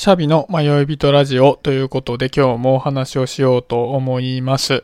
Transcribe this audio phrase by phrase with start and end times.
[0.00, 4.82] シャビの迷い人ラジオということで今日もお話をしようと思います。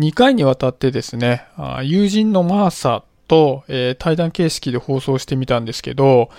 [0.00, 1.44] 2回にわたってですね、
[1.84, 6.30] 友人のマーサと、え、対談形式で放送してみたんですけど、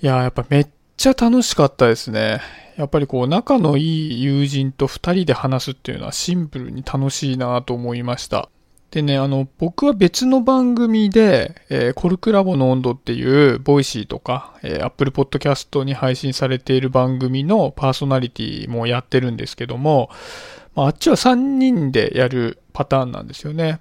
[0.00, 2.40] いや、やっぱめっちゃ楽しかったですね。
[2.78, 8.48] やっぱりこう仲のいい友人と2人で話すっていうのはシンプルに楽しいなと思いました。
[8.94, 20.10] でね、あの、僕は別の番組で、えー、コルクラボの温度っていう、 Voicy とか、えー、Apple Podcast に配信されている番組のパーソナリティもやってるんですけども、
[20.76, 23.80] まあ、あっちは3人でやるパターンなんですよね。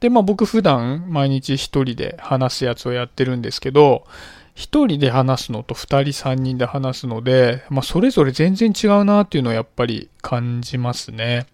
[0.00, 4.06] で、まあ僕普段毎日1人で話すやつをやってるんですけど、
[4.54, 11.46] 1人で話すのと2人3人で話すので、まあそれぞれ全然違うなっていうのをやっぱり感じますね。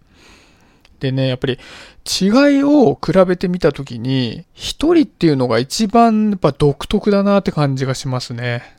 [0.99, 1.59] でね、やっぱり
[2.05, 8.77] 違いを比べてみたときに、一人っていうのが一番やっぱ独特だなって感じがしますね。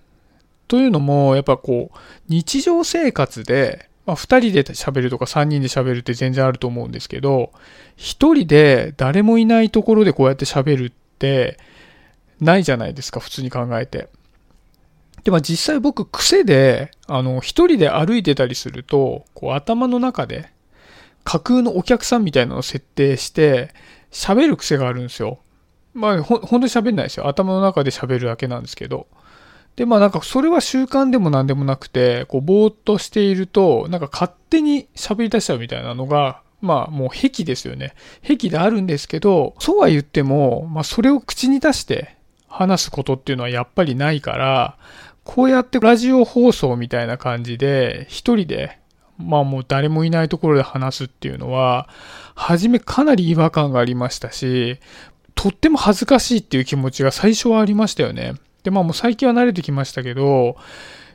[0.66, 7.52] というのも、やっぱこう、日常生活で、まあ、2人で喋るとか3人で喋るって全然あると思うんですけど、
[7.98, 11.58] 1人で誰もいないところでこうやって喋るって
[12.40, 14.08] ないじゃないですか、普通に考えて。
[15.24, 20.50] で、まあ実際僕癖で、あの、1人で歩いてたりすると、こう頭の中で
[21.28, 23.74] 架空のお客さんみたいなのを設定して、
[24.10, 25.40] 喋る癖があるんですよ。
[25.92, 27.28] まあ、ほ、本当に喋んないですよ。
[27.28, 29.06] 頭の中で喋るだけなんですけど。
[29.76, 37.94] で、まあなんかそれは習慣でも何でもなくて、こう、ぼーっとしていると、なんか勝手に喋り出しちゃうみたいなのが、まあもう癖ですよね。
[38.22, 42.16] 癖であるんですけど、そうは言っても、まあそれを口に出して
[42.48, 44.78] 話すことっていうのはやっぱりないから、
[45.24, 48.78] こうやってラジオ放送みたいな感じで、一人で
[49.18, 51.88] まあもう誰もいないところで話すっていうのは、
[52.34, 54.78] 初めかなり違和感がありましたし、
[55.34, 58.34] とっても恥ずかしいっていう気持ちが最初はありましたよね。
[58.62, 60.56] で、まあもう最近は慣れてきましたけど、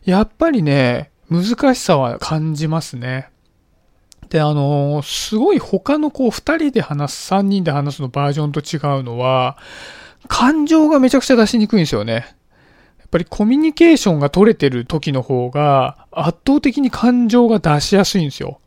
[0.06, 3.30] やっぱりね、難しさは感じますね。
[4.30, 9.58] で、あの、すごい他のこう2人で話す、3人で話すのバージョンと違うのは、
[10.28, 12.36] 感情がめちゃくちゃ出しにくいんですよね。
[13.14, 18.60] ぱりコミュニケーションが取れてる時の方が圧倒的に感情が出しやすいんですよ。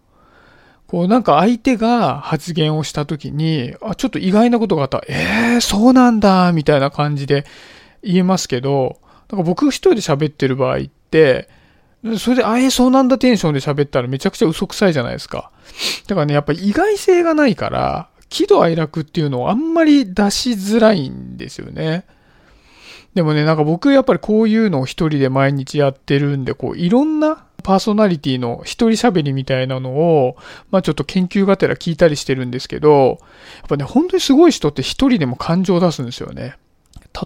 [0.87, 7.45] こうなんか相手が発言をした時に、あ、ちょっと意外なことがあった、えー、そうなんだ、みたいな感じで
[8.05, 11.49] 言えますけど、なんか僕一人で喋ってる場合って、
[12.21, 15.51] それで、あえー、そうなんだテンションで喋ったらめちゃくちゃ嘘くさいじゃないですか。
[16.07, 22.05] だからね、やっぱり意外性がないから、喜怒哀楽っていうのをあんまり出しづらいんですよね。
[23.16, 30.37] でもね、なんか僕やっぱりこういうのを一人で毎日やってるんで、こういろんなパーソナリティの一人喋りみたいなのを、
[30.71, 33.19] まあちょっと研究がてら聞いたりしてるんですけど、
[33.60, 36.56] やっぱね、本当にすごい人って一人でも感情を出すんですよね。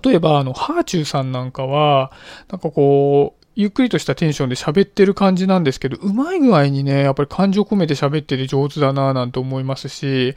[0.05, 2.13] 例えば、あの、ハーチューさんなんかは、
[2.49, 10.35] なんかこう、ゆっくりとしたテンションで喋ってる感じなんですけど、うまい具合にね、やっぱり感情込めて喋ってて上手だなぁなんて思いますし、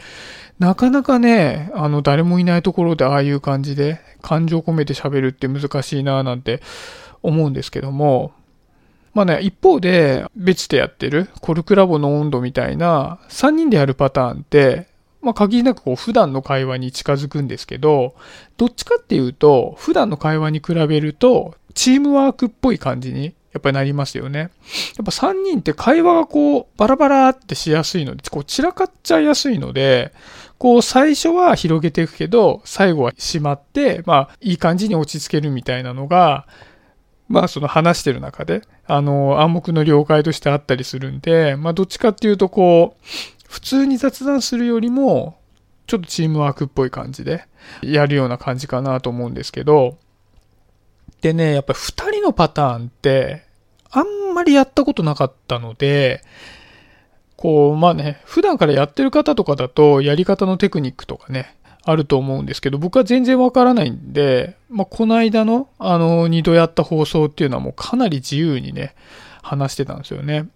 [0.59, 6.62] なかなかね、あの、誰もいないところでああいう感じで感情込めて喋るって難しいなぁなんて
[7.22, 8.34] 思うんですけども、
[9.13, 14.88] まあね、一方で別でやってるコルクラボの温度みたいな3人でやるパターンって、
[15.22, 18.16] まあ限りなくこう普段の会話に近づくんですけど、
[18.57, 24.39] どっちかっていうと普段の会話に比べるとチームワークっぽい感じにやっぱりなりますよね。
[24.39, 24.50] やっ
[25.06, 30.12] ぱ3人って会話がこうバラバラってしやすいので、こう散らかっちゃいやすいので、
[30.57, 36.47] こう最初は広げていくけど、最後は閉まって、まあいい感じに落ち着けるみたいなのが、
[37.28, 43.03] まあその話してる中で、あの暗黙の了解としてあったりするんで、まあどっちかっていうとこう、
[43.47, 45.38] 普通に雑談するよりも、
[45.85, 47.45] ちょっとチームワークっぽい感じで
[47.83, 49.97] やるような感じかなと思うんですけど、
[51.23, 53.45] でね、やっぱり2人のパターンって、
[53.91, 56.22] あんまりやったことなかったので、
[57.38, 68.94] こう、まあね、普段からやってる方とかだと、やり方のテクニックとかね、あると思うんですけど、僕は全然わからないんで、まあ、この間の、あの、二度やった放送っていうのはもうかなり自由にね、
[69.43, 70.47] 話してたんですよね。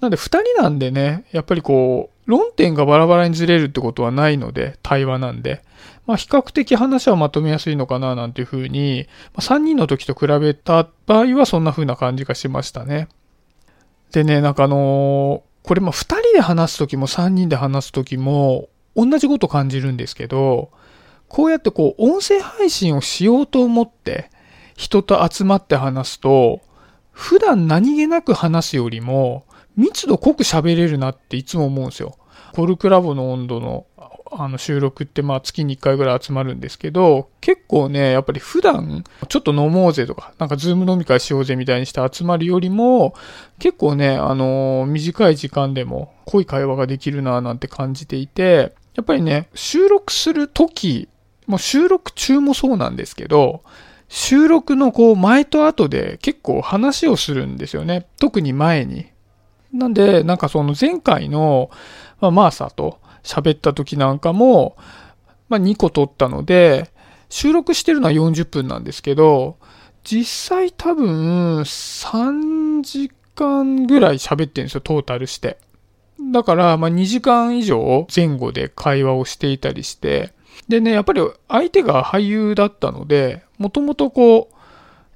[0.00, 5.62] なんで、二人なんでね、やっぱりこう、論点がバラバラにずれるってことはないので、対話なんで。
[6.06, 13.08] まあ、比較的話はまとめやすいのかななんていうふうに、ま、3人の時と比べた場合はそんな風な感じがしましたね。
[14.12, 20.70] でね、なんかあのー、これま2人で話す時も3人で話す時も同じこと感じるんですけど、
[21.28, 24.30] こうやってこう音声配信をしようと思って
[24.76, 26.60] 人と集まって話すと、
[27.16, 32.18] 普段何気なく話すよりも密度濃く喋れるなっていつも思うんですよ。
[32.52, 33.86] コルクラボの温度の
[34.30, 43.14] あの収録ってまあ月に1回ぐらい集まるんですけど、結構ね、やっぱり普段ちょっと飲もうぜとか、なんかズーム飲み会しようぜみたいにして集まるよりも、
[43.58, 51.08] 結構ね、あの、短い時間でも濃い会話ができるななんて感じていて、やっぱりね、収録するとき、
[51.46, 53.62] もう収録中もそうなんですけど、
[54.08, 58.06] 収録のこう前と後で結構話をするんですよね。
[58.18, 59.06] 特に前に。
[59.72, 61.70] なんで、なんかその前回の、
[62.20, 64.76] まあ、マーサと喋った時なんかも、
[65.48, 66.90] まあ、2個撮ったので、
[67.28, 69.58] 収録してるのは40分なんですけど、
[70.04, 75.58] 実際多分3時間ぐらい喋ってるんですよ、トータルして。
[76.32, 80.32] だから、まあ、2時間以上前後で会話をしていたりして、
[80.68, 84.56] でね、やっぱり相手が俳優だったので、もともとこう、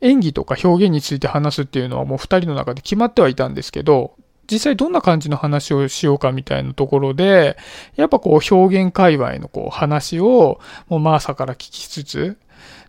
[0.00, 4.14] 演技とか表現について話すっていうのはもう2人の中で決まってはいたんですけど、
[4.50, 7.56] 実際どんな感じの話をしようかみたいなところで、
[7.96, 12.38] やっぱこう表現界隈のこう話をもうマーサから聞きつつ、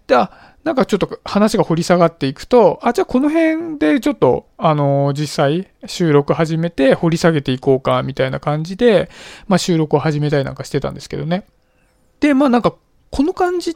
[0.08, 0.32] で、あ、
[0.64, 9.10] なんかちょっと話が掘り下がっていくと、あ、じゃあこの辺でちょっと、あの、実際収録始めて掘り下げていこうかみたいな感じで、
[9.48, 11.46] まあ収録を始めたりなんかしてたんですけどね。
[12.20, 12.76] で、まあなんか、
[13.10, 13.76] この感じ、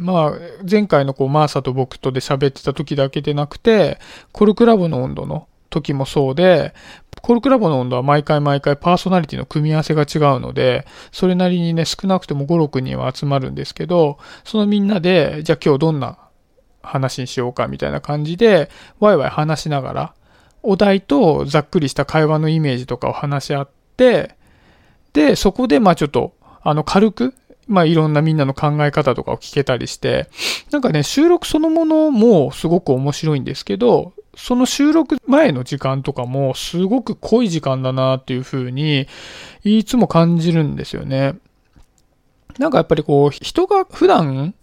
[0.00, 0.32] まあ、
[0.68, 3.98] 前回のこう、マーサと僕とで喋ってた時だけでなくて、
[4.32, 6.74] コルクラボの温度の時もそうで、
[7.22, 16.18] コルクラボの温度は毎回毎回パーソナリティの組み合わせが違うので、それなりにね、少なくても5、6人は集まるんですけど、そのみんなで、じゃあ今日どんな
[16.82, 18.70] 話にしようかみたいな感じで、
[19.00, 20.14] ワイワイ話しながら、
[20.62, 24.36] お題とざっくりした会話のイメージとかを話し合って、
[25.12, 27.34] で、そこでまあちょっと、あの軽く
[27.66, 30.28] まあいろんなみんなの考え方とかを聞けたりして、
[30.70, 39.08] なんかね、収録そのものもすごく面白いんですけど、その収録前の時間とかもすごく濃い時間だなっていうふうに
[39.64, 41.36] いつも感じるんですよね。
[42.58, 44.54] なんかやっぱりこう人が普段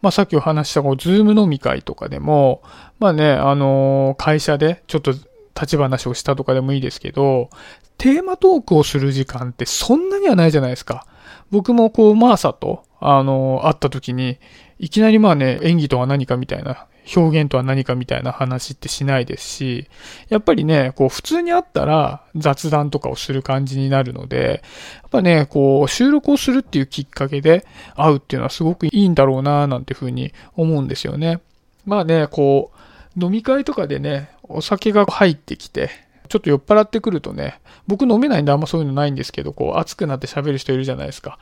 [0.00, 2.62] まあさっきお話したこうズーム飲み会とかでも、
[2.98, 5.26] まあね、あの会社でちょっと立
[5.66, 7.50] ち話をしたとかでもいいですけど、
[7.98, 11.06] テーマトークをする時間ってそんなにはないじゃないですか。
[11.50, 14.38] 僕もこう、マーサと、あの、会った時に、
[14.78, 16.86] いきなりまあね、演技とは何かみたいな、
[17.16, 19.88] 表現とは何かみたいな話ってしないですし、
[20.28, 24.62] やっぱりね、こう、普通に会ったら雑談とかをする感じになるので、
[25.02, 27.64] やっぱね、こう、収録をするっていうきっかけで
[27.96, 31.40] 会うっていうのはすごくいいんだろうな、なんていうふうに思うんですよね。
[31.86, 32.72] まあね、こ
[33.16, 35.90] う、飲み会とかでね、お酒が入ってきて、
[36.28, 41.38] ちょっと酔っ払ってくるとね、僕飲めないんであんまそういうのないんですけど、こう熱くなって喋る人いるじゃないですか。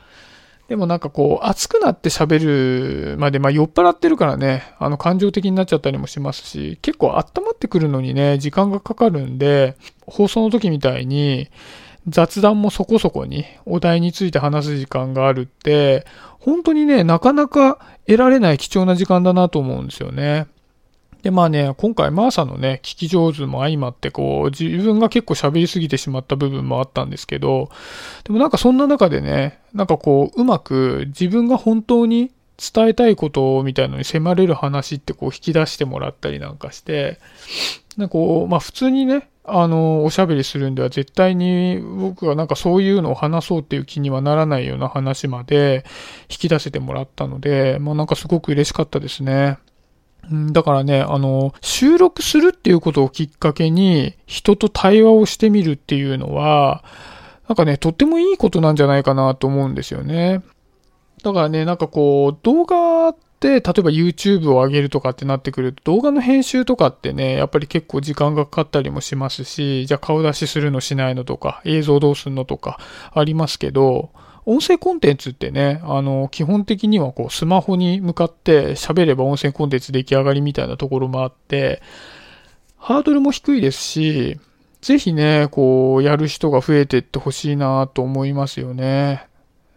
[0.67, 11.49] でもなんかこう、熱くなって喋るまで、まあ酔っ払ってるからね、あの感情的になっちゃったりもしますし、結構温まってくるのにね、時間がかかるんで、放送の時みたいに、
[12.07, 16.05] 雑談もそこそこにお題について話す時間があるって、
[16.39, 20.47] 本当にね、なかなか得られない貴重な時間だなと思うんですよね。
[21.23, 27.69] で、まあね、今回マーサのね、聞き上手も相まって、こう、自分が結構喋りすぎてしまった部分もあったんですけど、
[28.23, 37.19] でもなんかそんな中でね、なんかこう、うまく自分が本当に伝えたいことみたいのに迫れる話ってこう引き出してもらったりなんかして、
[37.97, 45.85] なんかこう、まあ普通にね、あの、おしゃべりするんでは絶対に僕はなんかそういうのを話そうっていう気にはならないような話まで
[46.29, 49.57] 引き出せてもらったので、まあなんかすごく嬉しかったですね。
[50.31, 56.83] だからね、あの、収録するっていうことをきっかけに人と対話をしてみるっていうのは、
[57.47, 60.41] なんかね、とってもいいことなんじゃないかなと思うんですよね。
[61.23, 72.79] だからね、なんかこう、動画って、例えば YouTube を上げるとかってなってくると、動画の編集とかってね、やっぱり結構時間がかかったりもしますし、じゃあ顔出しするのしないのとか、映像どうするのとか
[73.13, 74.09] ありますけど、
[74.49, 81.81] 音声コンテンツってね、あの、基本的にはこう、スマホに向かって喋れば音声コンテンツ出来上がりみたいなところもあって、
[82.77, 84.39] ハードルも低いですし、
[84.81, 89.27] ぜひね、こう、やる人が増えてってほしいなと思いますよね。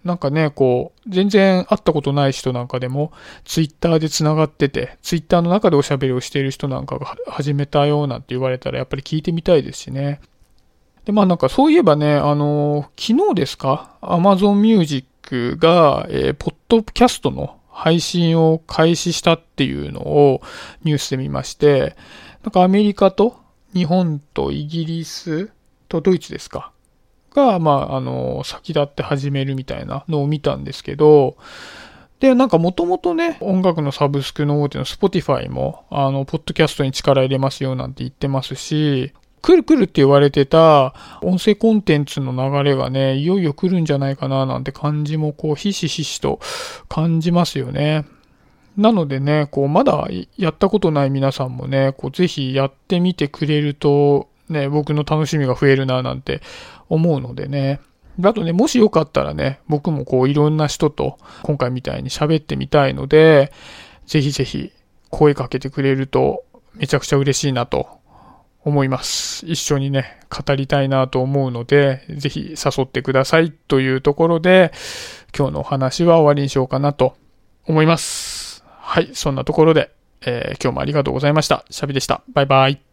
[0.04, 3.10] なんかね、こう、全然会ったことない人なんかでも、
[3.44, 10.20] ツイッターで繋がってて、ツイッターの中でおしゃべりをしている人なんかが始めたよなんて言われたら、やっぱり聞いてみたいですしね。
[11.10, 20.40] で、まあなんかそういえばね、あの、昨日ですか ?Amazon Music が、えー、ポッドキャストの配信を開始したっていうのを
[20.84, 21.96] ニュースで見まして、
[22.44, 23.36] なんかアメリカと
[23.74, 25.50] 日本とイギリス
[25.88, 26.70] とドイツですか？
[27.34, 31.36] が、まあ、あの、先立って始めるみたいなのを見たんですけど、
[32.20, 39.12] で、なんかもともとね、音楽のサブスクの大手の Spotify も、あの、ポッドキャストに力入れますよなんて言ってますし、
[39.42, 46.40] 来る来るって言われてた音声コンテンツの流れがね、いよいよ来るんじゃないかななんて感じもこう、ひしひしと
[46.88, 48.04] 感じますよね。
[48.76, 56.40] なのでね、こう、まだやったことない皆さんもね、こう、ぜひやってみてくれると、ね、僕の楽しみが増えるななんて
[56.88, 57.80] 思うのでね。
[58.22, 63.52] あとね、もしよかったらね、僕もこういろんな人と今回みたいに喋ってみたいので、
[64.06, 64.72] ぜひぜひ
[65.08, 66.44] 声かけてくれると
[66.74, 67.99] めちゃくちゃ嬉しいなと
[68.64, 69.46] 思います。
[69.46, 74.72] 一緒にね、語りたいなと思うので、ぜひ誘ってくださいというところで、
[75.36, 77.16] 今日のお話は終わりにしようかなと
[77.66, 78.64] 思います。
[78.66, 79.90] はい、そんなところで、
[80.22, 81.64] えー、今日もありがとうございました。
[81.70, 82.22] シャビでした。
[82.32, 82.89] バイバイ。